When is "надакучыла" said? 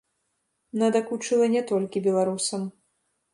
0.83-1.45